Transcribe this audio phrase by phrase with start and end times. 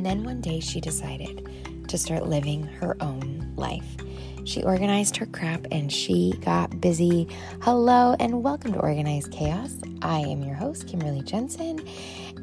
[0.00, 1.46] And then one day she decided
[1.86, 3.84] to start living her own life.
[4.46, 7.28] She organized her crap and she got busy.
[7.60, 9.74] Hello and welcome to Organized Chaos.
[10.00, 11.86] I am your host, Kimberly Jensen,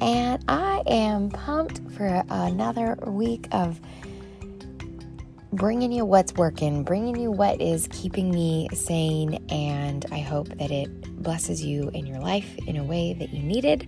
[0.01, 3.81] and I am pumped for another week of
[5.51, 10.69] bringing you what's working, bringing you what is keeping me sane, and I hope that
[10.69, 13.85] it blesses you in your life in a way that you needed.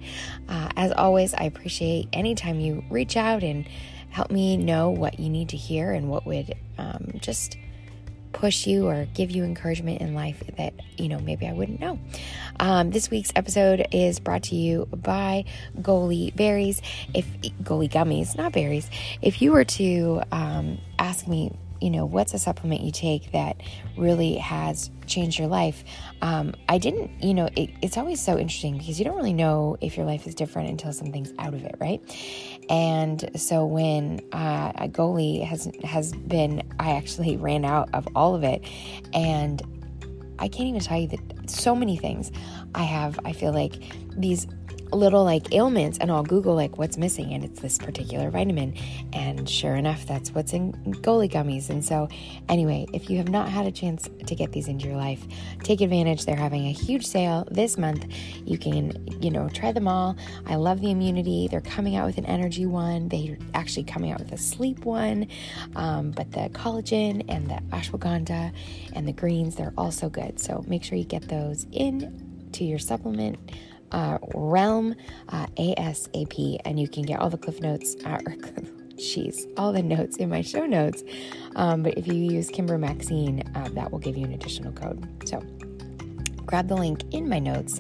[0.50, 3.66] Uh, as always, I appreciate anytime you reach out and
[4.10, 7.56] help me know what you need to hear and what would um, just
[8.34, 11.98] push you or give you encouragement in life that you know maybe I wouldn't know.
[12.60, 15.46] Um, this week's episode is brought to you by
[15.78, 16.82] Goli Berries.
[17.14, 17.26] If
[17.64, 18.90] Goli Gummies, not berries.
[19.22, 23.62] If you were to um, ask me you know, what's a supplement you take that
[23.98, 25.84] really has changed your life?
[26.22, 29.78] Um, I didn't, you know, it, it's always so interesting because you don't really know
[29.82, 32.02] if your life is different until something's out of it, right?
[32.70, 38.36] And so when uh, a Goli has has been, I actually ran out of all
[38.36, 38.64] of it,
[39.14, 39.62] and
[40.40, 42.32] I can't even tell you that so many things
[42.76, 43.20] I have.
[43.26, 43.82] I feel like
[44.16, 44.48] these
[44.92, 48.76] little like ailments and I'll Google like what's missing and it's this particular vitamin.
[49.14, 51.70] And sure enough, that's what's in Goli gummies.
[51.70, 52.08] And so,
[52.48, 55.26] anyway, if you have not had a chance to get these into your life,
[55.64, 56.26] take advantage.
[56.26, 58.06] They're having a huge sale this month.
[58.46, 60.16] You can, you know, try them all.
[60.46, 61.48] I love the immunity.
[61.50, 65.28] They're coming out with an energy one, they're actually coming out with a sleep one.
[65.76, 68.52] Um, but the collagen and the ashwagandha
[68.94, 70.40] and the greens, they're also good.
[70.40, 73.38] So, make sure you get those in to your supplement
[73.92, 74.96] uh, Realm
[75.30, 77.96] uh, ASAP, and you can get all the cliff notes.
[78.06, 78.34] Uh, or,
[79.00, 81.04] Jeez, all the notes in my show notes.
[81.56, 85.08] Um, but if you use Kimber Maxine, uh, that will give you an additional code.
[85.26, 85.42] So
[86.46, 87.80] grab the link in my notes,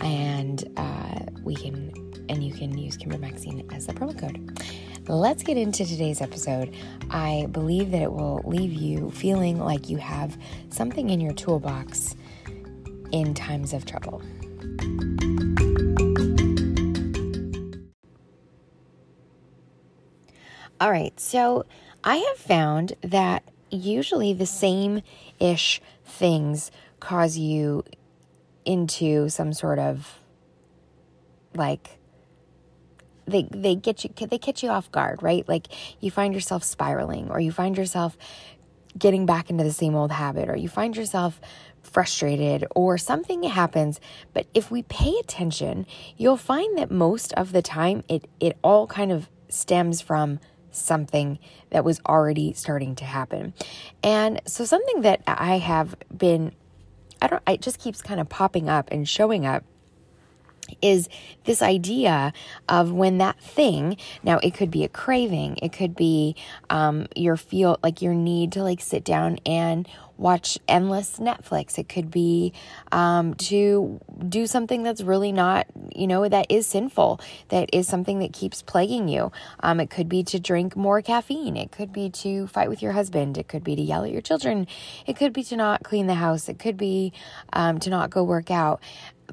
[0.00, 1.92] and uh, we can
[2.28, 4.58] and you can use Kimber Maxine as the promo code.
[5.08, 6.74] Let's get into today's episode.
[7.10, 10.36] I believe that it will leave you feeling like you have
[10.70, 12.16] something in your toolbox
[13.12, 14.20] in times of trouble.
[20.78, 21.64] All right, so
[22.04, 25.02] I have found that usually the same
[25.40, 26.70] ish things
[27.00, 27.82] cause you
[28.64, 30.18] into some sort of
[31.54, 31.98] like
[33.26, 35.48] they they get you they catch you off guard, right?
[35.48, 35.68] Like
[36.00, 38.18] you find yourself spiraling or you find yourself
[38.98, 41.40] getting back into the same old habit or you find yourself
[41.82, 44.00] frustrated or something happens
[44.32, 45.86] but if we pay attention
[46.16, 50.40] you'll find that most of the time it it all kind of stems from
[50.76, 51.38] something
[51.70, 53.54] that was already starting to happen.
[54.02, 56.52] And so something that I have been
[57.20, 59.64] I don't it just keeps kind of popping up and showing up
[60.82, 61.08] is
[61.44, 62.32] this idea
[62.68, 66.34] of when that thing now it could be a craving it could be
[66.70, 71.78] um, your feel like your need to like sit down and watch endless Netflix.
[71.78, 72.52] It could be
[72.92, 75.66] um, to do something that's really not,
[75.98, 79.32] you know, that is sinful, that is something that keeps plaguing you.
[79.60, 81.56] Um, it could be to drink more caffeine.
[81.56, 83.38] It could be to fight with your husband.
[83.38, 84.66] It could be to yell at your children.
[85.06, 86.48] It could be to not clean the house.
[86.48, 87.12] It could be
[87.52, 88.80] um, to not go work out.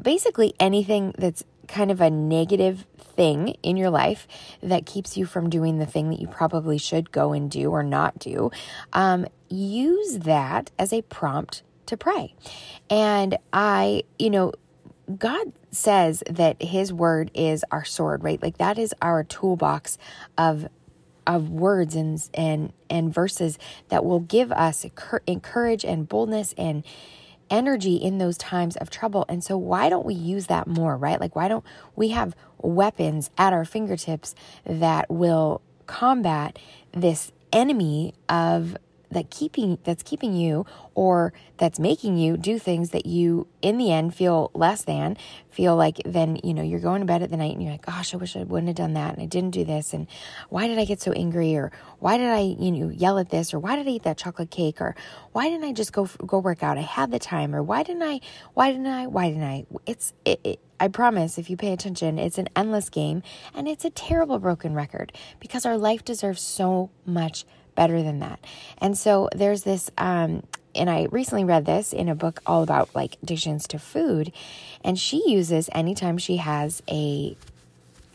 [0.01, 4.27] Basically, anything that's kind of a negative thing in your life
[4.61, 7.83] that keeps you from doing the thing that you probably should go and do or
[7.83, 8.51] not do,
[8.91, 12.33] um, use that as a prompt to pray.
[12.89, 14.53] And I, you know,
[15.17, 18.41] God says that his word is our sword, right?
[18.41, 19.97] Like that is our toolbox
[20.37, 20.67] of
[21.25, 23.57] of words and and and verses
[23.89, 24.85] that will give us
[25.27, 26.83] encourage and boldness and
[27.49, 29.25] energy in those times of trouble.
[29.29, 31.19] And so why don't we use that more, right?
[31.19, 31.65] Like why don't
[31.95, 34.35] we have weapons at our fingertips
[34.65, 36.57] that will combat
[36.93, 38.77] this enemy of
[39.13, 40.65] that keeping that's keeping you
[40.95, 45.17] or that's making you do things that you in the end feel less than
[45.49, 47.85] feel like then you know you're going to bed at the night and you're like
[47.85, 50.07] gosh i wish i wouldn't have done that and i didn't do this and
[50.49, 53.53] why did i get so angry or why did i you know yell at this
[53.53, 54.95] or why did i eat that chocolate cake or
[55.31, 56.77] why didn't i just go go work out?
[56.77, 58.19] I had the time or why didn't i
[58.53, 59.65] why didn't i why didn't i?
[59.85, 63.23] It's it, it I promise, if you pay attention, it's an endless game
[63.53, 68.39] and it's a terrible broken record because our life deserves so much better than that.
[68.79, 70.43] And so there's this, um,
[70.75, 74.31] and I recently read this in a book all about like addictions to food,
[74.83, 77.37] and she uses anytime she has a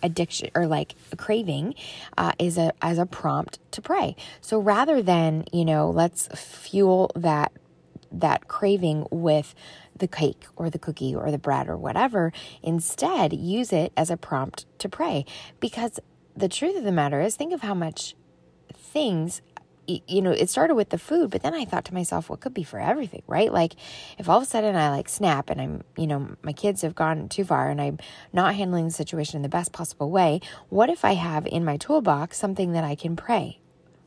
[0.03, 1.75] addiction or like a craving
[2.17, 4.15] uh, is a as a prompt to pray.
[4.41, 7.53] So rather than you know let's fuel that
[8.11, 9.55] that craving with
[9.97, 12.33] the cake or the cookie or the bread or whatever,
[12.63, 15.25] instead use it as a prompt to pray
[15.61, 16.01] because
[16.37, 18.15] the truth of the matter is, think of how much
[18.73, 19.43] things
[19.89, 22.53] you know, it started with the food, but then I thought to myself, well, could
[22.53, 23.53] be for everything, right?
[23.53, 23.75] Like,
[24.19, 26.95] if all of a sudden I like snap and I'm, you know, my kids have
[26.95, 27.99] gone too far and I'm
[28.33, 31.79] not handling the situation in the best possible way, what if I have in my
[31.79, 33.61] toolbox something that I can pray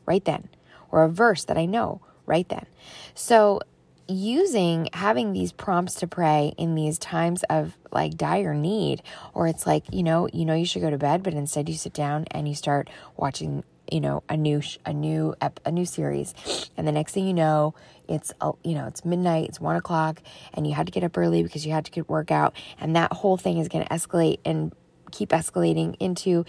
[0.06, 0.48] right then
[0.90, 2.66] or a verse that I know right then?
[3.14, 3.60] So,
[4.08, 9.00] using having these prompts to pray in these times of like dire need
[9.32, 11.74] or it's like you know you know you should go to bed but instead you
[11.74, 13.62] sit down and you start watching
[13.92, 16.34] you know a new a new ep, a new series.
[16.76, 17.74] And the next thing you know
[18.08, 20.22] it's uh, you know it's midnight it's one o'clock
[20.54, 22.96] and you had to get up early because you had to get work out, and
[22.96, 24.72] that whole thing is going to escalate and
[25.10, 26.44] keep escalating into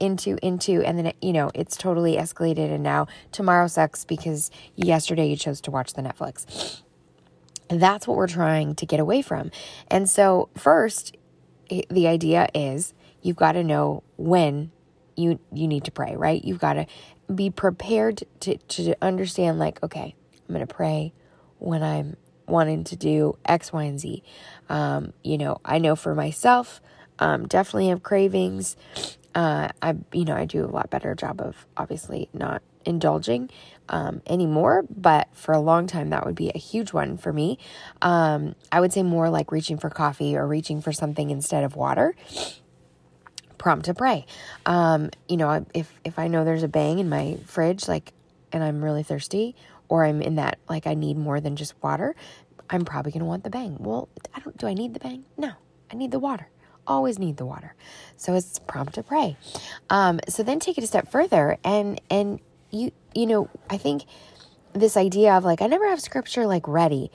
[0.00, 2.72] into into and then it, you know it's totally escalated.
[2.72, 6.82] And now tomorrow sucks because yesterday you chose to watch the netflix.
[7.68, 9.50] That's what we're trying to get away from.
[9.88, 11.16] And so first
[11.68, 14.72] the idea is you've got to know when
[15.18, 16.42] you you need to pray, right?
[16.44, 16.86] You've got to
[17.34, 20.14] be prepared to to understand like, okay,
[20.48, 21.12] I'm going to pray
[21.58, 22.16] when I'm
[22.46, 24.22] wanting to do X, Y, and Z.
[24.68, 26.80] Um, you know, I know for myself,
[27.18, 28.76] um, definitely have cravings.
[29.34, 33.50] Uh, I, you know, I do a lot better job of obviously not indulging
[33.90, 37.58] um, anymore, but for a long time, that would be a huge one for me.
[38.00, 41.76] Um, I would say more like reaching for coffee or reaching for something instead of
[41.76, 42.14] water
[43.58, 44.26] prompt to pray.
[44.66, 48.12] Um, you know, if if I know there's a bang in my fridge, like,
[48.52, 49.56] and I'm really thirsty,
[49.88, 52.14] or I'm in that like I need more than just water,
[52.70, 53.76] I'm probably gonna want the bang.
[53.78, 54.56] Well, I don't.
[54.56, 55.24] Do I need the bang?
[55.36, 55.52] No,
[55.90, 56.48] I need the water.
[56.86, 57.74] Always need the water.
[58.16, 59.36] So it's prompt to pray.
[59.90, 62.40] Um, so then take it a step further, and and
[62.70, 64.04] you you know I think
[64.72, 67.10] this idea of like I never have scripture like ready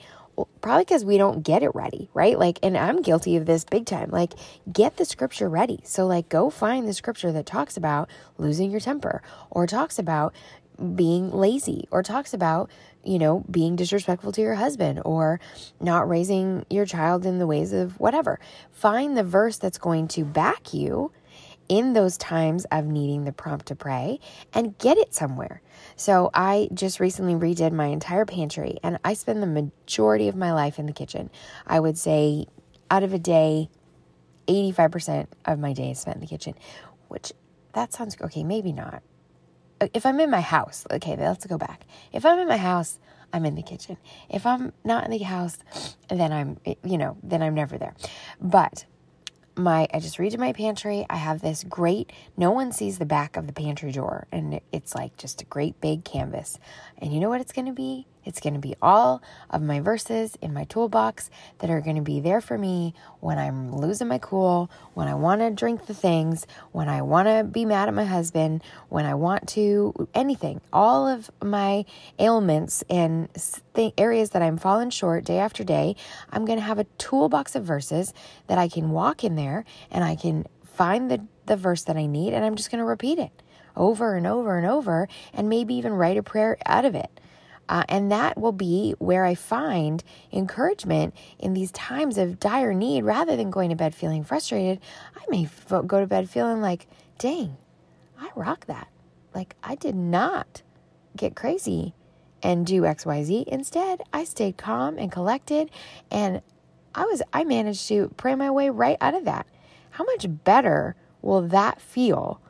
[0.60, 2.38] probably because we don't get it ready, right?
[2.38, 4.10] Like, and I'm guilty of this big time.
[4.10, 4.32] Like,
[4.72, 5.80] get the scripture ready.
[5.84, 8.08] So, like, go find the scripture that talks about
[8.38, 10.34] losing your temper or talks about
[10.94, 12.70] being lazy or talks about,
[13.04, 15.38] you know, being disrespectful to your husband or
[15.80, 18.40] not raising your child in the ways of whatever.
[18.72, 21.12] Find the verse that's going to back you
[21.68, 24.20] in those times of needing the prompt to pray
[24.52, 25.62] and get it somewhere.
[25.96, 30.52] So I just recently redid my entire pantry and I spend the majority of my
[30.52, 31.30] life in the kitchen.
[31.66, 32.46] I would say
[32.90, 33.70] out of a day,
[34.46, 36.54] 85% of my day is spent in the kitchen,
[37.08, 37.32] which
[37.72, 39.02] that sounds okay, maybe not.
[39.80, 41.86] Uh, if I'm in my house, okay, let's go back.
[42.12, 42.98] If I'm in my house,
[43.32, 43.96] I'm in the kitchen.
[44.30, 45.58] If I'm not in the house,
[46.08, 47.94] then I'm, you know, then I'm never there.
[48.40, 48.84] But
[49.56, 51.06] my I just redid my pantry.
[51.08, 54.94] I have this great no one sees the back of the pantry door and it's
[54.94, 56.58] like just a great big canvas.
[56.98, 58.06] And you know what it's going to be?
[58.24, 62.02] It's going to be all of my verses in my toolbox that are going to
[62.02, 65.94] be there for me when I'm losing my cool, when I want to drink the
[65.94, 70.60] things, when I want to be mad at my husband, when I want to anything.
[70.72, 71.84] All of my
[72.18, 73.28] ailments and
[73.74, 75.96] th- areas that I'm falling short day after day,
[76.30, 78.12] I'm going to have a toolbox of verses
[78.46, 82.06] that I can walk in there and I can find the, the verse that I
[82.06, 83.42] need and I'm just going to repeat it
[83.76, 87.10] over and over and over and maybe even write a prayer out of it.
[87.68, 93.04] Uh, and that will be where I find encouragement in these times of dire need.
[93.04, 94.80] Rather than going to bed feeling frustrated,
[95.16, 96.86] I may go to bed feeling like,
[97.18, 97.56] dang,
[98.18, 98.88] I rock that.
[99.34, 100.62] Like, I did not
[101.16, 101.94] get crazy
[102.42, 103.44] and do XYZ.
[103.44, 105.70] Instead, I stayed calm and collected
[106.10, 106.42] and
[106.94, 109.46] I was I managed to pray my way right out of that.
[109.90, 112.40] How much better will that feel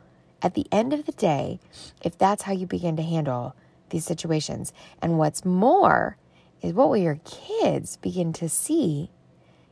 [0.41, 1.59] at the end of the day
[2.03, 3.55] if that's how you begin to handle
[3.89, 4.73] these situations.
[5.01, 6.17] And what's more
[6.61, 9.11] is what will your kids begin to see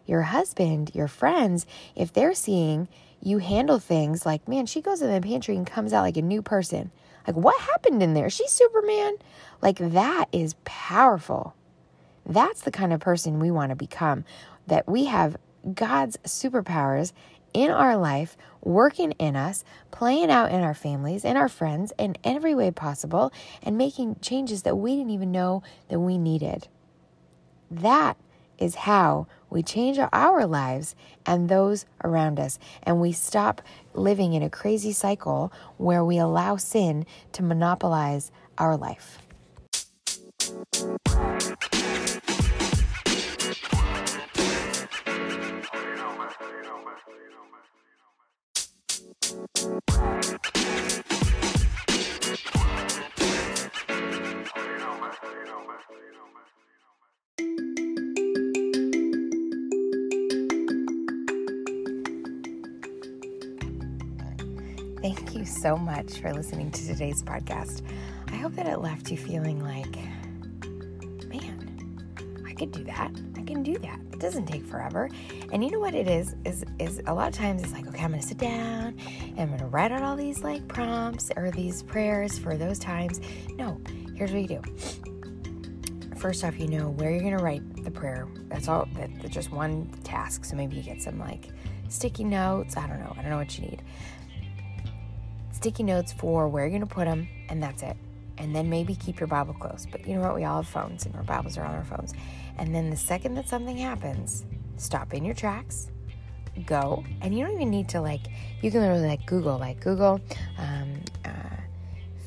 [0.05, 1.65] your husband, your friends,
[1.95, 2.87] if they're seeing
[3.21, 6.21] you handle things like, man, she goes in the pantry and comes out like a
[6.21, 6.91] new person.
[7.25, 8.29] Like, what happened in there?
[8.29, 9.15] She's Superman.
[9.61, 11.55] Like, that is powerful.
[12.25, 14.25] That's the kind of person we want to become.
[14.67, 15.37] That we have
[15.73, 17.13] God's superpowers
[17.53, 22.15] in our life, working in us, playing out in our families, in our friends, in
[22.23, 23.31] every way possible,
[23.61, 26.67] and making changes that we didn't even know that we needed.
[27.69, 28.17] That
[28.57, 30.95] is how we change our lives
[31.25, 33.61] and those around us, and we stop
[33.93, 39.19] living in a crazy cycle where we allow sin to monopolize our life.
[65.03, 67.81] Thank you so much for listening to today's podcast.
[68.31, 69.97] I hope that it left you feeling like,
[71.27, 71.99] man,
[72.47, 73.11] I could do that.
[73.35, 73.99] I can do that.
[74.13, 75.09] It doesn't take forever.
[75.51, 76.37] And you know what it is?
[76.45, 78.95] Is is a lot of times it's like, okay, I'm gonna sit down
[79.27, 83.19] and I'm gonna write out all these like prompts or these prayers for those times.
[83.57, 83.81] No,
[84.15, 84.61] here's what you do
[86.23, 88.29] first off, you know where you're to write the prayer.
[88.47, 90.45] That's all, that, that's just one task.
[90.45, 91.49] So maybe you get some like
[91.89, 92.77] sticky notes.
[92.77, 93.13] I don't know.
[93.17, 93.81] I don't know what you need.
[95.63, 97.95] Sticky notes for where you're going to put them, and that's it.
[98.37, 99.87] And then maybe keep your Bible close.
[99.89, 100.35] But you know what?
[100.35, 102.13] We all have phones, and our Bibles are on our phones.
[102.57, 104.43] And then the second that something happens,
[104.75, 105.87] stop in your tracks,
[106.65, 108.19] go, and you don't even need to like,
[108.61, 110.19] you can literally like Google, like Google,
[110.57, 111.55] um, uh,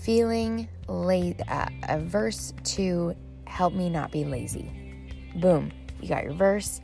[0.00, 3.14] feeling late, uh, a verse to
[3.46, 4.72] help me not be lazy.
[5.34, 6.80] Boom, you got your verse,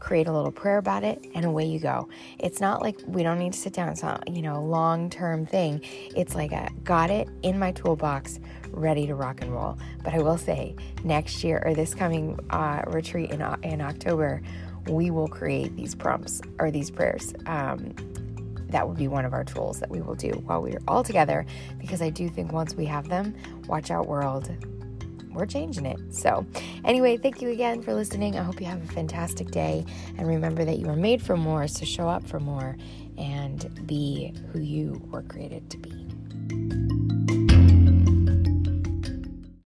[0.00, 2.08] create a little prayer about it, and away you go.
[2.38, 3.88] It's not like we don't need to sit down.
[3.88, 5.80] It's not, you know, a long term thing.
[6.16, 8.40] It's like a got it in my toolbox,
[8.70, 9.78] ready to rock and roll.
[10.04, 14.42] But I will say, next year or this coming uh, retreat in, in October,
[14.88, 17.34] we will create these prompts or these prayers.
[17.46, 17.94] Um,
[18.70, 21.46] that would be one of our tools that we will do while we're all together
[21.78, 23.34] because I do think once we have them,
[23.66, 24.50] watch out world,
[25.32, 25.98] we're changing it.
[26.10, 26.46] So,
[26.84, 28.38] anyway, thank you again for listening.
[28.38, 29.84] I hope you have a fantastic day.
[30.16, 32.76] And remember that you are made for more, so show up for more
[33.16, 36.97] and be who you were created to be.